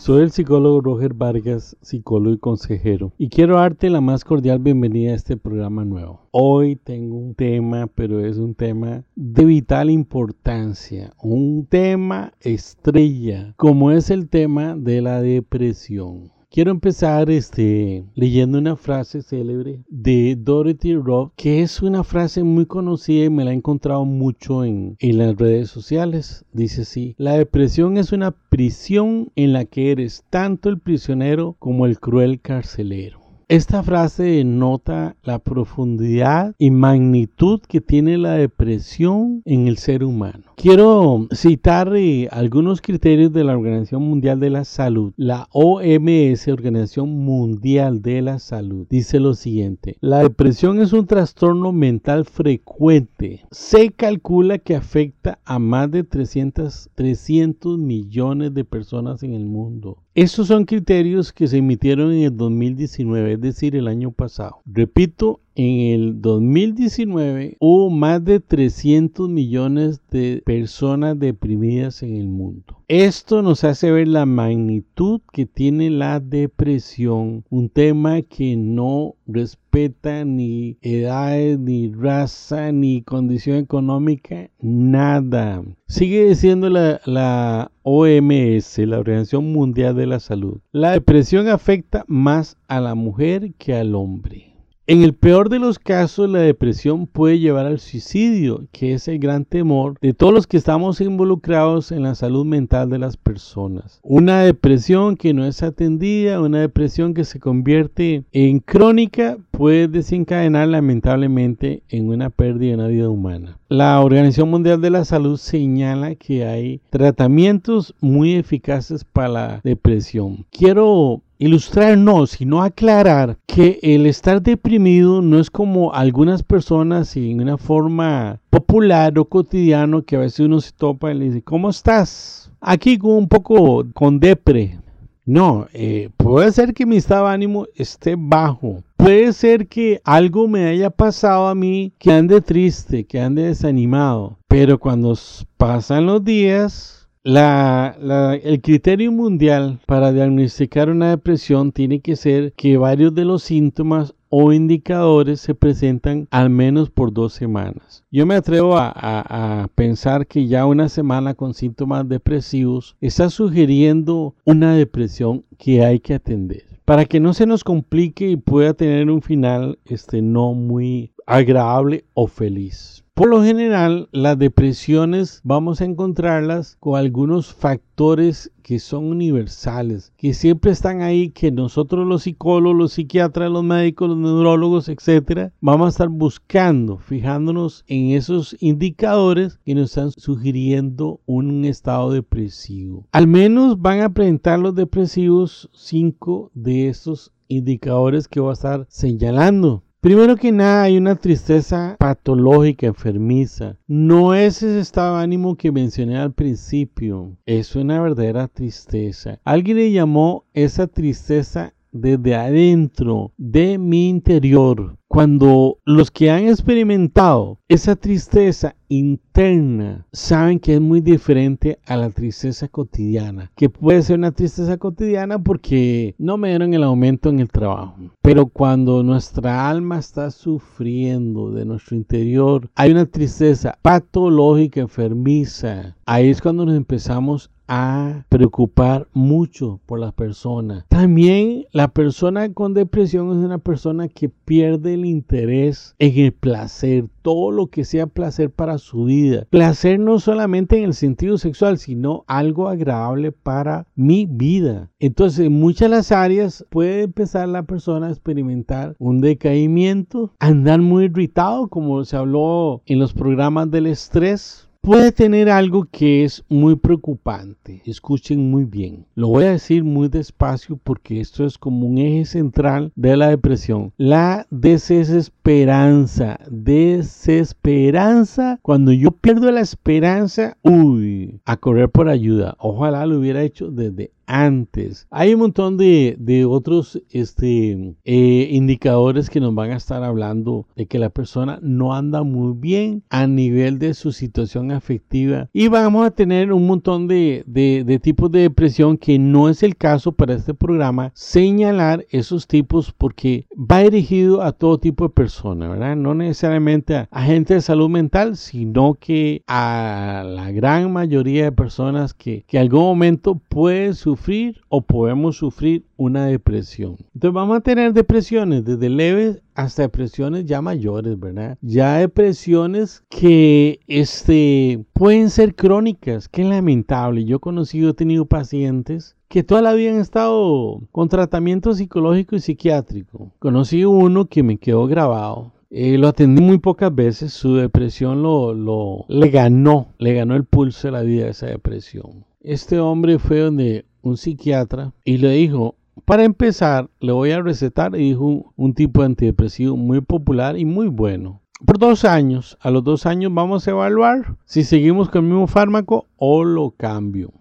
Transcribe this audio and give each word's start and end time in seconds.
Soy 0.00 0.22
el 0.22 0.30
psicólogo 0.30 0.80
Roger 0.80 1.12
Vargas, 1.12 1.76
psicólogo 1.82 2.34
y 2.34 2.38
consejero, 2.38 3.12
y 3.18 3.28
quiero 3.28 3.56
darte 3.56 3.90
la 3.90 4.00
más 4.00 4.24
cordial 4.24 4.58
bienvenida 4.58 5.12
a 5.12 5.14
este 5.14 5.36
programa 5.36 5.84
nuevo. 5.84 6.26
Hoy 6.30 6.76
tengo 6.76 7.18
un 7.18 7.34
tema, 7.34 7.86
pero 7.86 8.24
es 8.24 8.38
un 8.38 8.54
tema 8.54 9.04
de 9.14 9.44
vital 9.44 9.90
importancia, 9.90 11.12
un 11.22 11.66
tema 11.66 12.32
estrella, 12.40 13.52
como 13.58 13.90
es 13.90 14.08
el 14.08 14.30
tema 14.30 14.74
de 14.74 15.02
la 15.02 15.20
depresión. 15.20 16.32
Quiero 16.52 16.72
empezar 16.72 17.30
este, 17.30 18.04
leyendo 18.16 18.58
una 18.58 18.74
frase 18.74 19.22
célebre 19.22 19.84
de 19.88 20.34
Dorothy 20.36 20.96
Robb, 20.96 21.30
que 21.36 21.62
es 21.62 21.80
una 21.80 22.02
frase 22.02 22.42
muy 22.42 22.66
conocida 22.66 23.26
y 23.26 23.30
me 23.30 23.44
la 23.44 23.52
he 23.52 23.54
encontrado 23.54 24.04
mucho 24.04 24.64
en, 24.64 24.96
en 24.98 25.18
las 25.18 25.36
redes 25.36 25.70
sociales. 25.70 26.44
Dice 26.52 26.82
así, 26.82 27.14
la 27.18 27.34
depresión 27.34 27.96
es 27.98 28.10
una 28.10 28.32
prisión 28.32 29.30
en 29.36 29.52
la 29.52 29.64
que 29.64 29.92
eres 29.92 30.24
tanto 30.28 30.70
el 30.70 30.80
prisionero 30.80 31.54
como 31.60 31.86
el 31.86 32.00
cruel 32.00 32.40
carcelero. 32.40 33.19
Esta 33.50 33.82
frase 33.82 34.22
denota 34.22 35.16
la 35.24 35.40
profundidad 35.40 36.54
y 36.56 36.70
magnitud 36.70 37.60
que 37.66 37.80
tiene 37.80 38.16
la 38.16 38.34
depresión 38.34 39.42
en 39.44 39.66
el 39.66 39.76
ser 39.76 40.04
humano. 40.04 40.44
Quiero 40.54 41.26
citar 41.32 41.92
eh, 41.96 42.28
algunos 42.30 42.80
criterios 42.80 43.32
de 43.32 43.42
la 43.42 43.56
Organización 43.56 44.02
Mundial 44.02 44.38
de 44.38 44.50
la 44.50 44.64
Salud. 44.64 45.14
La 45.16 45.48
OMS, 45.50 46.46
Organización 46.46 47.08
Mundial 47.08 48.02
de 48.02 48.22
la 48.22 48.38
Salud, 48.38 48.86
dice 48.88 49.18
lo 49.18 49.34
siguiente. 49.34 49.96
La 50.00 50.20
depresión 50.20 50.80
es 50.80 50.92
un 50.92 51.06
trastorno 51.06 51.72
mental 51.72 52.26
frecuente. 52.26 53.46
Se 53.50 53.90
calcula 53.90 54.58
que 54.58 54.76
afecta 54.76 55.40
a 55.44 55.58
más 55.58 55.90
de 55.90 56.04
300, 56.04 56.90
300 56.94 57.78
millones 57.78 58.54
de 58.54 58.64
personas 58.64 59.24
en 59.24 59.34
el 59.34 59.46
mundo. 59.46 59.98
Estos 60.16 60.48
son 60.48 60.64
criterios 60.64 61.32
que 61.32 61.46
se 61.46 61.58
emitieron 61.58 62.12
en 62.12 62.24
el 62.24 62.36
2019, 62.36 63.34
es 63.34 63.40
decir, 63.40 63.76
el 63.76 63.86
año 63.86 64.10
pasado. 64.10 64.60
Repito, 64.66 65.40
en 65.60 66.00
el 66.00 66.22
2019 66.22 67.58
hubo 67.60 67.90
más 67.90 68.24
de 68.24 68.40
300 68.40 69.28
millones 69.28 70.00
de 70.10 70.42
personas 70.46 71.18
deprimidas 71.18 72.02
en 72.02 72.16
el 72.16 72.28
mundo. 72.28 72.78
Esto 72.88 73.42
nos 73.42 73.62
hace 73.64 73.92
ver 73.92 74.08
la 74.08 74.24
magnitud 74.24 75.20
que 75.32 75.44
tiene 75.44 75.90
la 75.90 76.18
depresión, 76.18 77.44
un 77.50 77.68
tema 77.68 78.22
que 78.22 78.56
no 78.56 79.16
respeta 79.26 80.24
ni 80.24 80.78
edades, 80.80 81.58
ni 81.58 81.92
raza, 81.92 82.72
ni 82.72 83.02
condición 83.02 83.58
económica, 83.58 84.50
nada. 84.60 85.62
Sigue 85.86 86.24
diciendo 86.24 86.70
la, 86.70 87.02
la 87.04 87.70
OMS, 87.82 88.78
la 88.78 88.98
Organización 88.98 89.52
Mundial 89.52 89.94
de 89.94 90.06
la 90.06 90.20
Salud. 90.20 90.60
La 90.72 90.92
depresión 90.92 91.48
afecta 91.48 92.04
más 92.08 92.56
a 92.66 92.80
la 92.80 92.94
mujer 92.94 93.52
que 93.58 93.74
al 93.74 93.94
hombre. 93.94 94.49
En 94.90 95.04
el 95.04 95.14
peor 95.14 95.50
de 95.50 95.60
los 95.60 95.78
casos, 95.78 96.28
la 96.28 96.40
depresión 96.40 97.06
puede 97.06 97.38
llevar 97.38 97.64
al 97.64 97.78
suicidio, 97.78 98.66
que 98.72 98.94
es 98.94 99.06
el 99.06 99.20
gran 99.20 99.44
temor 99.44 99.94
de 100.00 100.14
todos 100.14 100.34
los 100.34 100.48
que 100.48 100.56
estamos 100.56 101.00
involucrados 101.00 101.92
en 101.92 102.02
la 102.02 102.16
salud 102.16 102.44
mental 102.44 102.90
de 102.90 102.98
las 102.98 103.16
personas. 103.16 104.00
Una 104.02 104.42
depresión 104.42 105.16
que 105.16 105.32
no 105.32 105.44
es 105.44 105.62
atendida, 105.62 106.40
una 106.40 106.58
depresión 106.58 107.14
que 107.14 107.22
se 107.22 107.38
convierte 107.38 108.24
en 108.32 108.58
crónica, 108.58 109.38
puede 109.52 109.86
desencadenar 109.86 110.66
lamentablemente 110.66 111.84
en 111.88 112.08
una 112.08 112.28
pérdida 112.28 112.70
de 112.70 112.74
una 112.74 112.88
vida 112.88 113.10
humana. 113.10 113.58
La 113.68 114.00
Organización 114.00 114.50
Mundial 114.50 114.80
de 114.80 114.90
la 114.90 115.04
Salud 115.04 115.36
señala 115.36 116.16
que 116.16 116.44
hay 116.44 116.80
tratamientos 116.90 117.94
muy 118.00 118.34
eficaces 118.34 119.04
para 119.04 119.28
la 119.28 119.60
depresión. 119.62 120.46
Quiero 120.50 121.22
ilustrar 121.40 121.96
no, 121.96 122.26
sino 122.26 122.62
aclarar 122.62 123.38
que 123.46 123.80
el 123.82 124.04
estar 124.04 124.42
deprimido 124.42 125.22
no 125.22 125.40
es 125.40 125.50
como 125.50 125.92
algunas 125.94 126.42
personas 126.42 127.16
en 127.16 127.40
una 127.40 127.56
forma 127.56 128.38
popular 128.50 129.18
o 129.18 129.24
cotidiano 129.24 130.02
que 130.02 130.16
a 130.16 130.20
veces 130.20 130.40
uno 130.40 130.60
se 130.60 130.72
topa 130.72 131.10
y 131.10 131.18
le 131.18 131.24
dice, 131.24 131.42
¿cómo 131.42 131.70
estás? 131.70 132.52
Aquí 132.60 132.98
con 132.98 133.12
un 133.12 133.28
poco 133.28 133.86
con 133.94 134.20
depre. 134.20 134.78
No, 135.24 135.66
eh, 135.72 136.10
puede 136.16 136.52
ser 136.52 136.74
que 136.74 136.84
mi 136.84 136.96
estado 136.96 137.26
de 137.26 137.32
ánimo 137.32 137.66
esté 137.74 138.16
bajo. 138.18 138.82
Puede 138.96 139.32
ser 139.32 139.66
que 139.66 140.00
algo 140.04 140.46
me 140.46 140.66
haya 140.66 140.90
pasado 140.90 141.48
a 141.48 141.54
mí 141.54 141.92
que 141.98 142.12
ande 142.12 142.42
triste, 142.42 143.04
que 143.04 143.18
ande 143.18 143.44
desanimado. 143.44 144.36
Pero 144.46 144.78
cuando 144.78 145.16
pasan 145.56 146.04
los 146.04 146.22
días, 146.22 146.99
el 147.36 148.60
criterio 148.62 149.12
mundial 149.12 149.80
para 149.86 150.12
diagnosticar 150.12 150.90
una 150.90 151.10
depresión 151.10 151.72
tiene 151.72 152.00
que 152.00 152.16
ser 152.16 152.52
que 152.52 152.76
varios 152.76 153.14
de 153.14 153.24
los 153.24 153.42
síntomas 153.42 154.14
o 154.28 154.52
indicadores 154.52 155.40
se 155.40 155.54
presentan 155.54 156.28
al 156.30 156.50
menos 156.50 156.88
por 156.88 157.12
dos 157.12 157.32
semanas. 157.32 158.04
Yo 158.10 158.26
me 158.26 158.36
atrevo 158.36 158.76
a, 158.76 158.92
a, 158.94 159.68
pensar 159.74 160.26
que 160.26 160.46
ya 160.46 160.66
una 160.66 160.88
semana 160.88 161.34
con 161.34 161.52
síntomas 161.52 162.08
depresivos 162.08 162.96
está 163.00 163.28
sugiriendo 163.28 164.34
una 164.44 164.74
depresión 164.74 165.44
que 165.58 165.84
hay 165.84 165.98
que 166.00 166.14
atender 166.14 166.70
para 166.90 167.04
que 167.04 167.20
no 167.20 167.34
se 167.34 167.46
nos 167.46 167.62
complique 167.62 168.28
y 168.28 168.36
pueda 168.36 168.74
tener 168.74 169.10
un 169.10 169.22
final 169.22 169.78
este, 169.84 170.22
no 170.22 170.54
muy 170.54 171.12
agradable 171.24 172.04
o 172.14 172.26
feliz. 172.26 173.04
Por 173.20 173.28
lo 173.28 173.44
general, 173.44 174.08
las 174.12 174.38
depresiones 174.38 175.42
vamos 175.44 175.82
a 175.82 175.84
encontrarlas 175.84 176.78
con 176.80 176.98
algunos 176.98 177.52
factores 177.52 178.50
que 178.62 178.78
son 178.78 179.04
universales, 179.04 180.14
que 180.16 180.32
siempre 180.32 180.70
están 180.70 181.02
ahí, 181.02 181.28
que 181.28 181.52
nosotros 181.52 182.06
los 182.06 182.22
psicólogos, 182.22 182.78
los 182.78 182.92
psiquiatras, 182.94 183.50
los 183.50 183.62
médicos, 183.62 184.08
los 184.08 184.16
neurólogos, 184.16 184.88
etcétera, 184.88 185.52
vamos 185.60 185.84
a 185.84 185.90
estar 185.90 186.08
buscando, 186.08 186.96
fijándonos 186.96 187.84
en 187.88 188.12
esos 188.12 188.56
indicadores 188.58 189.58
que 189.66 189.74
nos 189.74 189.90
están 189.90 190.12
sugiriendo 190.12 191.20
un 191.26 191.66
estado 191.66 192.12
depresivo. 192.12 193.06
Al 193.12 193.26
menos 193.26 193.82
van 193.82 194.00
a 194.00 194.14
presentar 194.14 194.60
los 194.60 194.74
depresivos 194.74 195.68
cinco 195.74 196.50
de 196.54 196.88
estos 196.88 197.34
indicadores 197.48 198.28
que 198.28 198.40
voy 198.40 198.48
a 198.48 198.54
estar 198.54 198.86
señalando. 198.88 199.82
Primero 200.02 200.34
que 200.36 200.50
nada 200.50 200.84
hay 200.84 200.96
una 200.96 201.14
tristeza 201.16 201.96
patológica, 201.98 202.86
enfermiza. 202.86 203.76
No 203.86 204.32
es 204.32 204.62
ese 204.62 204.80
estado 204.80 205.18
de 205.18 205.24
ánimo 205.24 205.56
que 205.56 205.70
mencioné 205.72 206.16
al 206.16 206.32
principio. 206.32 207.36
Es 207.44 207.76
una 207.76 208.00
verdadera 208.00 208.48
tristeza. 208.48 209.40
Alguien 209.44 209.76
le 209.76 209.92
llamó 209.92 210.46
esa 210.54 210.86
tristeza 210.86 211.74
desde 211.92 212.34
adentro 212.34 213.32
de 213.36 213.78
mi 213.78 214.08
interior. 214.08 214.96
Cuando 215.08 215.78
los 215.84 216.12
que 216.12 216.30
han 216.30 216.46
experimentado 216.46 217.58
esa 217.66 217.96
tristeza 217.96 218.76
interna 218.88 220.06
saben 220.12 220.60
que 220.60 220.74
es 220.74 220.80
muy 220.80 221.00
diferente 221.00 221.80
a 221.84 221.96
la 221.96 222.10
tristeza 222.10 222.68
cotidiana, 222.68 223.50
que 223.56 223.68
puede 223.68 224.02
ser 224.02 224.18
una 224.18 224.30
tristeza 224.30 224.76
cotidiana 224.76 225.42
porque 225.42 226.14
no 226.16 226.36
me 226.36 226.50
dieron 226.50 226.74
el 226.74 226.84
aumento 226.84 227.28
en 227.28 227.40
el 227.40 227.48
trabajo. 227.48 227.96
Pero 228.22 228.46
cuando 228.46 229.02
nuestra 229.02 229.68
alma 229.68 229.98
está 229.98 230.30
sufriendo 230.30 231.50
de 231.50 231.64
nuestro 231.64 231.96
interior, 231.96 232.70
hay 232.76 232.92
una 232.92 233.06
tristeza 233.06 233.76
patológica, 233.82 234.80
enfermiza. 234.80 235.96
Ahí 236.06 236.28
es 236.28 236.40
cuando 236.40 236.64
nos 236.64 236.76
empezamos 236.76 237.50
a 237.72 238.24
preocupar 238.28 239.06
mucho 239.12 239.78
por 239.86 240.00
la 240.00 240.10
persona. 240.10 240.84
También 240.88 241.66
la 241.70 241.86
persona 241.86 242.52
con 242.52 242.74
depresión 242.74 243.30
es 243.30 243.44
una 243.44 243.58
persona 243.58 244.08
que 244.08 244.28
pierde 244.28 244.94
el 244.94 245.04
interés 245.04 245.94
en 246.00 246.18
el 246.18 246.32
placer, 246.32 247.06
todo 247.22 247.52
lo 247.52 247.68
que 247.68 247.84
sea 247.84 248.08
placer 248.08 248.50
para 248.50 248.78
su 248.78 249.04
vida. 249.04 249.46
Placer 249.50 250.00
no 250.00 250.18
solamente 250.18 250.78
en 250.78 250.84
el 250.84 250.94
sentido 250.94 251.38
sexual, 251.38 251.78
sino 251.78 252.24
algo 252.26 252.68
agradable 252.68 253.30
para 253.30 253.86
mi 253.94 254.26
vida. 254.26 254.90
Entonces, 254.98 255.46
en 255.46 255.52
muchas 255.52 255.90
de 255.90 255.96
las 255.96 256.10
áreas 256.10 256.66
puede 256.70 257.02
empezar 257.02 257.48
la 257.48 257.62
persona 257.62 258.08
a 258.08 258.10
experimentar 258.10 258.96
un 258.98 259.20
decaimiento, 259.20 260.32
andar 260.40 260.80
muy 260.80 261.04
irritado, 261.04 261.68
como 261.68 262.04
se 262.04 262.16
habló 262.16 262.82
en 262.86 262.98
los 262.98 263.12
programas 263.12 263.70
del 263.70 263.86
estrés, 263.86 264.69
puede 264.80 265.12
tener 265.12 265.50
algo 265.50 265.86
que 265.90 266.24
es 266.24 266.44
muy 266.48 266.76
preocupante. 266.76 267.82
Escuchen 267.84 268.50
muy 268.50 268.64
bien. 268.64 269.06
Lo 269.14 269.28
voy 269.28 269.44
a 269.44 269.52
decir 269.52 269.84
muy 269.84 270.08
despacio 270.08 270.78
porque 270.82 271.20
esto 271.20 271.44
es 271.44 271.58
como 271.58 271.86
un 271.86 271.98
eje 271.98 272.24
central 272.24 272.92
de 272.96 273.16
la 273.16 273.28
depresión. 273.28 273.92
La 273.96 274.46
desesperanza. 274.50 276.40
Desesperanza. 276.50 278.58
Cuando 278.62 278.92
yo 278.92 279.12
pierdo 279.12 279.50
la 279.52 279.60
esperanza, 279.60 280.56
uy, 280.62 281.40
a 281.44 281.56
correr 281.56 281.90
por 281.90 282.08
ayuda. 282.08 282.56
Ojalá 282.58 283.06
lo 283.06 283.18
hubiera 283.18 283.42
hecho 283.42 283.70
desde 283.70 284.12
antes. 284.30 285.08
Hay 285.10 285.34
un 285.34 285.40
montón 285.40 285.76
de, 285.76 286.16
de 286.18 286.44
otros 286.44 287.02
este, 287.10 287.96
eh, 288.04 288.48
indicadores 288.52 289.28
que 289.28 289.40
nos 289.40 289.54
van 289.54 289.72
a 289.72 289.76
estar 289.76 290.04
hablando 290.04 290.68
de 290.76 290.86
que 290.86 291.00
la 291.00 291.10
persona 291.10 291.58
no 291.62 291.94
anda 291.94 292.22
muy 292.22 292.54
bien 292.56 293.02
a 293.10 293.26
nivel 293.26 293.80
de 293.80 293.92
su 293.94 294.12
situación 294.12 294.70
afectiva 294.70 295.48
y 295.52 295.66
vamos 295.66 296.06
a 296.06 296.12
tener 296.12 296.52
un 296.52 296.66
montón 296.66 297.08
de, 297.08 297.42
de, 297.46 297.98
tipos 297.98 298.30
de 298.30 298.42
depresión 298.42 298.96
que 298.96 299.18
no 299.18 299.48
es 299.48 299.64
el 299.64 299.76
caso 299.76 300.12
para 300.12 300.34
este 300.34 300.54
programa 300.54 301.10
señalar 301.14 302.06
esos 302.10 302.46
tipos 302.46 302.92
porque 302.92 303.46
va 303.56 303.80
dirigido 303.80 304.42
a 304.42 304.52
todo 304.52 304.78
tipo 304.78 305.04
de 305.04 305.10
personas, 305.10 305.70
¿verdad? 305.70 305.96
No 305.96 306.14
necesariamente 306.14 307.08
a, 307.10 307.22
gente 307.24 307.54
de 307.54 307.60
salud 307.60 307.88
mental, 307.88 308.36
sino 308.36 308.94
que 308.94 309.42
a 309.48 310.22
la 310.24 310.52
gran 310.52 310.92
mayoría 310.92 311.44
de 311.44 311.52
personas 311.52 312.14
que, 312.14 312.44
que 312.46 312.58
algún 312.58 312.82
momento 312.82 313.34
pueden 313.34 313.94
sufrir 313.94 314.19
o 314.68 314.82
podemos 314.82 315.36
sufrir 315.36 315.84
una 315.96 316.26
depresión. 316.26 316.96
Entonces 317.14 317.34
vamos 317.34 317.56
a 317.56 317.60
tener 317.60 317.92
depresiones 317.92 318.64
desde 318.64 318.88
leves 318.88 319.42
hasta 319.54 319.82
depresiones 319.82 320.44
ya 320.44 320.62
mayores, 320.62 321.18
¿verdad? 321.18 321.58
Ya 321.60 321.98
depresiones 321.98 323.02
que 323.08 323.80
este, 323.86 324.84
pueden 324.92 325.30
ser 325.30 325.54
crónicas, 325.54 326.28
qué 326.28 326.44
lamentable. 326.44 327.24
Yo 327.24 327.36
he 327.36 327.40
conocido, 327.40 327.90
he 327.90 327.94
tenido 327.94 328.26
pacientes 328.26 329.16
que 329.28 329.42
toda 329.42 329.62
la 329.62 329.72
vida 329.72 329.92
han 329.92 330.00
estado 330.00 330.80
con 330.92 331.08
tratamiento 331.08 331.72
psicológico 331.72 332.36
y 332.36 332.40
psiquiátrico. 332.40 333.32
Conocí 333.38 333.84
uno 333.84 334.26
que 334.26 334.42
me 334.42 334.58
quedó 334.58 334.86
grabado. 334.86 335.52
Eh, 335.70 335.98
lo 335.98 336.08
atendí 336.08 336.42
muy 336.42 336.58
pocas 336.58 336.92
veces, 336.92 337.32
su 337.32 337.54
depresión 337.54 338.22
lo, 338.22 338.54
lo, 338.54 339.04
le 339.08 339.28
ganó, 339.30 339.94
le 339.98 340.14
ganó 340.14 340.34
el 340.34 340.44
pulso 340.44 340.88
de 340.88 340.92
la 340.92 341.02
vida 341.02 341.28
esa 341.28 341.46
depresión. 341.46 342.24
Este 342.40 342.80
hombre 342.80 343.18
fue 343.20 343.40
donde 343.40 343.84
un 344.02 344.16
psiquiatra 344.16 344.92
y 345.04 345.18
le 345.18 345.30
dijo, 345.30 345.76
para 346.04 346.24
empezar, 346.24 346.88
le 347.00 347.12
voy 347.12 347.30
a 347.30 347.42
recetar, 347.42 347.94
y 347.94 348.10
dijo, 348.10 348.52
un 348.56 348.74
tipo 348.74 349.00
de 349.00 349.06
antidepresivo 349.06 349.76
muy 349.76 350.00
popular 350.00 350.58
y 350.58 350.64
muy 350.64 350.88
bueno. 350.88 351.42
Por 351.64 351.78
dos 351.78 352.04
años, 352.04 352.56
a 352.60 352.70
los 352.70 352.82
dos 352.84 353.04
años 353.04 353.32
vamos 353.34 353.68
a 353.68 353.72
evaluar 353.72 354.36
si 354.46 354.64
seguimos 354.64 355.10
con 355.10 355.24
el 355.24 355.30
mismo 355.30 355.46
fármaco 355.46 356.06
o 356.16 356.42
lo 356.42 356.70
cambio. 356.70 357.32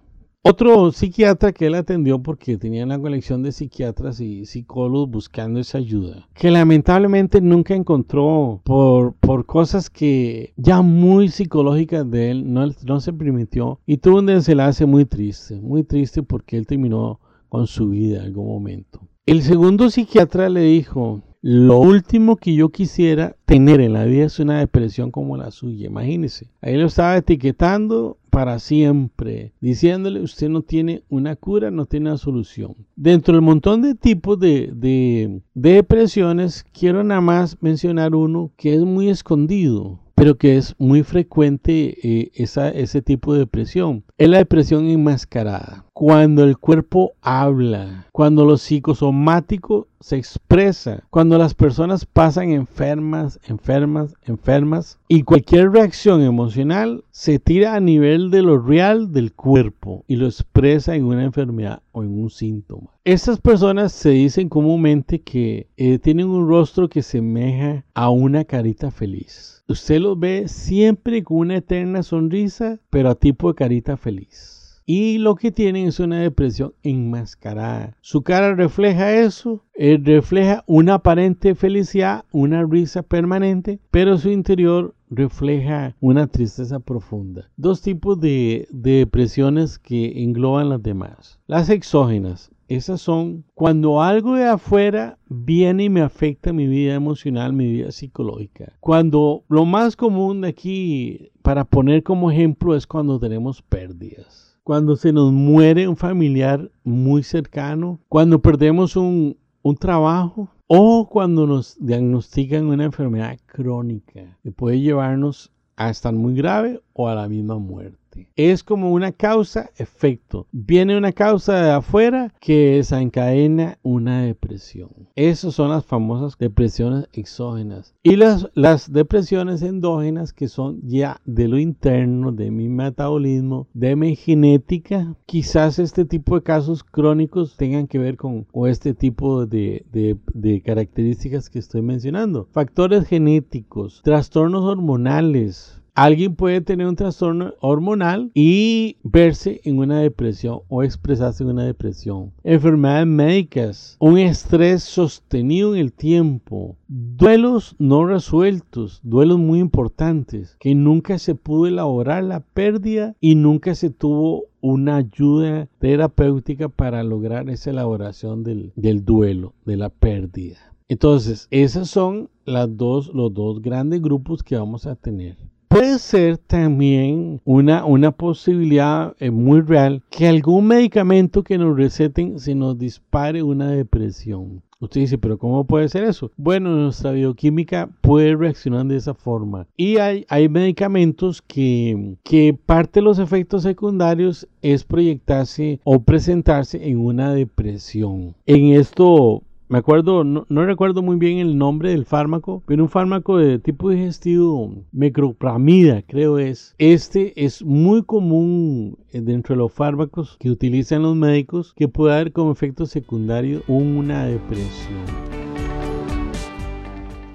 Otro 0.41 0.93
psiquiatra 0.93 1.51
que 1.51 1.65
él 1.65 1.75
atendió 1.75 2.23
porque 2.23 2.57
tenía 2.57 2.85
una 2.85 2.97
colección 2.97 3.43
de 3.43 3.51
psiquiatras 3.51 4.21
y 4.21 4.45
psicólogos 4.45 5.09
buscando 5.09 5.59
esa 5.59 5.79
ayuda, 5.79 6.29
que 6.33 6.49
lamentablemente 6.49 7.41
nunca 7.41 7.75
encontró 7.75 8.61
por, 8.63 9.15
por 9.15 9.45
cosas 9.45 9.89
que 9.89 10.53
ya 10.55 10.81
muy 10.81 11.27
psicológicas 11.27 12.09
de 12.09 12.31
él 12.31 12.53
no, 12.53 12.65
no 12.85 13.01
se 13.01 13.11
permitió 13.11 13.81
y 13.85 13.97
tuvo 13.97 14.19
un 14.19 14.27
desenlace 14.27 14.85
muy 14.85 15.03
triste, 15.03 15.59
muy 15.59 15.83
triste 15.83 16.23
porque 16.23 16.55
él 16.55 16.65
terminó 16.65 17.19
con 17.49 17.67
su 17.67 17.89
vida 17.89 18.19
en 18.19 18.25
algún 18.27 18.47
momento. 18.47 19.01
El 19.25 19.41
segundo 19.41 19.89
psiquiatra 19.89 20.47
le 20.47 20.61
dijo, 20.61 21.21
lo 21.41 21.79
último 21.79 22.37
que 22.37 22.53
yo 22.53 22.69
quisiera 22.69 23.35
tener 23.45 23.81
en 23.81 23.91
la 23.93 24.05
vida 24.05 24.25
es 24.25 24.39
una 24.39 24.59
depresión 24.59 25.11
como 25.11 25.35
la 25.35 25.51
suya, 25.51 25.87
imagínese. 25.87 26.49
Ahí 26.61 26.77
lo 26.77 26.87
estaba 26.87 27.17
etiquetando 27.17 28.18
para 28.29 28.59
siempre, 28.59 29.53
diciéndole 29.59 30.21
usted 30.21 30.49
no 30.49 30.61
tiene 30.61 31.03
una 31.09 31.35
cura, 31.35 31.71
no 31.71 31.85
tiene 31.85 32.09
una 32.09 32.17
solución. 32.17 32.75
Dentro 32.95 33.33
del 33.33 33.41
montón 33.41 33.81
de 33.81 33.95
tipos 33.95 34.39
de, 34.39 34.71
de, 34.73 35.41
de 35.53 35.73
depresiones, 35.73 36.65
quiero 36.71 37.03
nada 37.03 37.21
más 37.21 37.57
mencionar 37.61 38.15
uno 38.15 38.51
que 38.57 38.73
es 38.73 38.81
muy 38.81 39.09
escondido 39.09 39.99
pero 40.19 40.37
que 40.37 40.57
es 40.57 40.75
muy 40.77 41.03
frecuente 41.03 41.97
eh, 42.03 42.31
esa, 42.35 42.67
ese 42.71 43.01
tipo 43.01 43.31
de 43.31 43.39
depresión. 43.39 44.03
Es 44.17 44.27
la 44.27 44.39
depresión 44.39 44.89
enmascarada. 44.89 45.85
Cuando 45.93 46.43
el 46.43 46.57
cuerpo 46.57 47.13
habla, 47.21 48.07
cuando 48.11 48.43
lo 48.43 48.57
psicosomático 48.57 49.87
se 49.99 50.17
expresa, 50.17 51.03
cuando 51.09 51.37
las 51.37 51.53
personas 51.53 52.05
pasan 52.05 52.51
enfermas, 52.51 53.39
enfermas, 53.47 54.15
enfermas 54.25 54.97
y 55.07 55.23
cualquier 55.23 55.71
reacción 55.71 56.21
emocional 56.21 57.03
se 57.11 57.39
tira 57.39 57.75
a 57.75 57.79
nivel 57.79 58.31
de 58.31 58.41
lo 58.41 58.59
real 58.59 59.11
del 59.11 59.33
cuerpo 59.33 60.05
y 60.07 60.15
lo 60.15 60.25
expresa 60.25 60.95
en 60.95 61.05
una 61.05 61.23
enfermedad 61.23 61.81
o 61.91 62.03
en 62.03 62.17
un 62.17 62.29
síntoma. 62.29 62.91
Estas 63.03 63.39
personas 63.39 63.91
se 63.91 64.11
dicen 64.11 64.49
comúnmente 64.49 65.21
que 65.21 65.67
eh, 65.77 65.99
tienen 65.99 66.27
un 66.27 66.47
rostro 66.47 66.89
que 66.89 67.01
semeja 67.01 67.83
a 67.93 68.09
una 68.09 68.45
carita 68.45 68.91
feliz. 68.91 69.63
Usted 69.67 69.99
los 69.99 70.19
ve 70.19 70.47
siempre 70.47 71.23
con 71.23 71.37
una 71.37 71.57
eterna 71.57 72.03
sonrisa, 72.03 72.79
pero 72.89 73.09
a 73.09 73.15
tipo 73.15 73.49
de 73.49 73.55
carita 73.55 73.97
feliz. 73.97 74.58
Y 74.91 75.19
lo 75.19 75.35
que 75.35 75.51
tienen 75.51 75.85
es 75.85 75.99
una 75.99 76.19
depresión 76.19 76.73
enmascarada. 76.81 77.95
Su 78.01 78.23
cara 78.23 78.55
refleja 78.55 79.13
eso, 79.13 79.63
eh, 79.75 79.99
refleja 80.03 80.63
una 80.65 80.95
aparente 80.95 81.53
felicidad, 81.53 82.25
una 82.31 82.65
risa 82.65 83.03
permanente, 83.03 83.79
pero 83.91 84.17
su 84.17 84.31
interior 84.31 84.95
refleja 85.11 85.95
una 85.99 86.25
tristeza 86.25 86.79
profunda. 86.79 87.51
Dos 87.55 87.83
tipos 87.83 88.19
de, 88.19 88.67
de 88.71 88.93
depresiones 88.93 89.77
que 89.77 90.23
engloban 90.23 90.69
las 90.69 90.81
demás. 90.81 91.39
Las 91.45 91.69
exógenas, 91.69 92.49
esas 92.67 92.99
son 92.99 93.45
cuando 93.53 94.01
algo 94.01 94.33
de 94.33 94.45
afuera 94.45 95.19
viene 95.27 95.83
y 95.83 95.89
me 95.89 96.01
afecta 96.01 96.51
mi 96.51 96.65
vida 96.65 96.95
emocional, 96.95 97.53
mi 97.53 97.71
vida 97.71 97.91
psicológica. 97.91 98.73
Cuando 98.79 99.43
lo 99.49 99.65
más 99.65 99.95
común 99.95 100.41
de 100.41 100.47
aquí, 100.47 101.31
para 101.43 101.63
poner 101.63 102.01
como 102.01 102.31
ejemplo, 102.31 102.75
es 102.75 102.87
cuando 102.87 103.19
tenemos 103.19 103.61
pérdidas. 103.61 104.48
Cuando 104.69 104.95
se 104.95 105.11
nos 105.11 105.33
muere 105.33 105.87
un 105.87 105.97
familiar 105.97 106.69
muy 106.83 107.23
cercano, 107.23 107.99
cuando 108.07 108.39
perdemos 108.39 108.95
un, 108.95 109.35
un 109.63 109.75
trabajo 109.75 110.47
o 110.67 111.09
cuando 111.09 111.47
nos 111.47 111.75
diagnostican 111.83 112.67
una 112.67 112.83
enfermedad 112.83 113.39
crónica 113.47 114.37
que 114.43 114.51
puede 114.51 114.79
llevarnos 114.79 115.51
a 115.75 115.89
estar 115.89 116.13
muy 116.13 116.35
grave 116.35 116.83
o 116.93 117.07
a 117.07 117.15
la 117.15 117.27
misma 117.27 117.57
muerte. 117.57 117.98
Es 118.35 118.63
como 118.63 118.91
una 118.91 119.11
causa-efecto. 119.11 120.47
Viene 120.51 120.97
una 120.97 121.11
causa 121.11 121.61
de 121.61 121.71
afuera 121.71 122.33
que 122.39 122.75
desencadena 122.75 123.77
una 123.83 124.23
depresión. 124.23 124.89
Esas 125.15 125.55
son 125.55 125.69
las 125.69 125.85
famosas 125.85 126.37
depresiones 126.37 127.07
exógenas. 127.13 127.95
Y 128.03 128.15
las, 128.15 128.49
las 128.53 128.91
depresiones 128.91 129.61
endógenas 129.61 130.33
que 130.33 130.47
son 130.47 130.81
ya 130.83 131.21
de 131.25 131.47
lo 131.47 131.59
interno, 131.59 132.31
de 132.31 132.51
mi 132.51 132.69
metabolismo, 132.69 133.67
de 133.73 133.95
mi 133.95 134.15
genética. 134.15 135.15
Quizás 135.25 135.79
este 135.79 136.05
tipo 136.05 136.35
de 136.35 136.43
casos 136.43 136.83
crónicos 136.83 137.57
tengan 137.57 137.87
que 137.87 137.99
ver 137.99 138.17
con 138.17 138.47
este 138.67 138.93
tipo 138.93 139.45
de 139.45 140.63
características 140.65 141.49
que 141.49 141.59
estoy 141.59 141.81
mencionando. 141.81 142.47
Factores 142.51 143.07
genéticos, 143.07 144.01
trastornos 144.03 144.63
hormonales, 144.63 145.78
Alguien 145.95 146.35
puede 146.35 146.61
tener 146.61 146.87
un 146.87 146.95
trastorno 146.95 147.53
hormonal 147.59 148.31
y 148.33 148.97
verse 149.03 149.61
en 149.63 149.79
una 149.79 149.99
depresión 149.99 150.61
o 150.67 150.83
expresarse 150.83 151.43
en 151.43 151.49
una 151.49 151.65
depresión. 151.65 152.31
Enfermedades 152.43 153.07
médicas, 153.07 153.97
un 153.99 154.17
estrés 154.17 154.83
sostenido 154.83 155.75
en 155.75 155.81
el 155.81 155.93
tiempo, 155.93 156.75
duelos 156.87 157.75
no 157.79 158.05
resueltos, 158.05 158.99
duelos 159.03 159.39
muy 159.39 159.59
importantes, 159.59 160.55
que 160.59 160.75
nunca 160.75 161.19
se 161.19 161.35
pudo 161.35 161.67
elaborar 161.67 162.23
la 162.23 162.39
pérdida 162.39 163.15
y 163.19 163.35
nunca 163.35 163.75
se 163.75 163.89
tuvo 163.89 164.45
una 164.61 164.97
ayuda 164.97 165.67
terapéutica 165.79 166.69
para 166.69 167.03
lograr 167.03 167.49
esa 167.49 167.69
elaboración 167.69 168.43
del, 168.43 168.73
duelo, 169.05 169.53
de 169.65 169.77
la 169.77 169.89
pérdida. 169.89 170.57
Entonces, 170.87 171.47
esos 171.51 171.89
son 171.89 172.29
las 172.45 172.75
dos, 172.75 173.13
los 173.13 173.33
dos 173.33 173.61
grandes 173.61 174.01
grupos 174.01 174.43
que 174.43 174.57
vamos 174.57 174.87
a 174.87 174.95
tener. 174.95 175.37
Puede 175.69 175.99
ser 175.99 176.39
también 176.39 177.41
una, 177.45 177.85
una 177.85 178.09
posibilidad 178.09 179.15
eh, 179.19 179.29
muy 179.29 179.61
real 179.61 180.01
que 180.09 180.27
algún 180.27 180.65
medicamento 180.65 181.43
que 181.43 181.59
nos 181.59 181.77
receten 181.77 182.39
se 182.39 182.55
nos 182.55 182.79
dispare 182.79 183.43
una 183.43 183.69
depresión. 183.69 184.63
Usted 184.79 185.01
dice, 185.01 185.17
pero 185.19 185.37
¿cómo 185.37 185.65
puede 185.65 185.87
ser 185.87 186.05
eso? 186.05 186.31
Bueno, 186.37 186.71
nuestra 186.71 187.11
bioquímica 187.11 187.87
puede 188.01 188.35
reaccionar 188.35 188.85
de 188.87 188.95
esa 188.95 189.13
forma. 189.13 189.67
Y 189.77 189.97
hay, 189.97 190.25
hay 190.27 190.49
medicamentos 190.49 191.43
que, 191.43 192.15
que 192.23 192.57
parte 192.65 192.99
de 192.99 193.03
los 193.03 193.19
efectos 193.19 193.61
secundarios 193.61 194.47
es 194.63 194.83
proyectarse 194.83 195.81
o 195.83 195.99
presentarse 195.99 196.89
en 196.89 196.97
una 196.97 197.31
depresión. 197.31 198.33
En 198.47 198.73
esto 198.73 199.43
me 199.69 199.77
acuerdo, 199.77 200.23
no, 200.23 200.45
recuerdo 200.65 201.03
muy 201.03 201.17
bien 201.17 201.37
el 201.37 201.57
nombre 201.57 201.91
del 201.91 202.05
fármaco, 202.05 202.63
pero 202.65 202.83
un 202.83 202.89
fármaco 202.89 203.37
de 203.37 203.59
tipo 203.59 203.91
digestivo, 203.91 204.83
micropramida 204.91 206.01
creo 206.01 206.39
es. 206.39 206.73
Este 206.79 207.33
es 207.45 207.63
muy 207.63 208.03
común 208.03 208.97
eh, 209.11 209.21
dentro 209.21 209.53
de 209.53 209.59
los 209.59 209.71
fármacos 209.71 210.37
que 210.39 210.49
utilizan 210.49 211.03
los 211.03 211.15
médicos 211.15 211.73
que 211.75 211.87
puede 211.87 212.15
dar 212.15 212.31
como 212.31 212.51
efecto 212.51 212.87
secundario 212.87 213.61
una 213.67 214.25
depresión. 214.25 215.28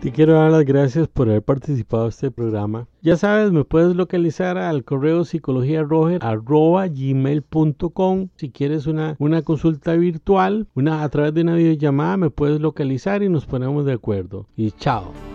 Te 0.04 0.12
quiero 0.12 0.34
dar 0.34 0.50
las 0.50 0.66
gracias 0.66 1.08
por 1.08 1.30
haber 1.30 1.42
participado 1.42 2.02
en 2.02 2.08
este 2.10 2.30
programa. 2.30 2.86
Ya 3.00 3.16
sabes, 3.16 3.52
me 3.52 3.64
puedes 3.64 3.96
localizar 3.96 4.58
al 4.58 4.84
correo 4.84 5.22
gmail.com 6.92 8.28
Si 8.36 8.50
quieres 8.50 8.86
una, 8.86 9.16
una 9.18 9.40
consulta 9.40 9.94
virtual, 9.94 10.68
una 10.74 11.04
a 11.04 11.08
través 11.08 11.32
de 11.32 11.40
una 11.40 11.54
videollamada, 11.54 12.18
me 12.18 12.28
puedes 12.28 12.60
localizar 12.60 13.22
y 13.22 13.30
nos 13.30 13.46
ponemos 13.46 13.86
de 13.86 13.94
acuerdo. 13.94 14.46
Y 14.58 14.72
chao. 14.72 15.33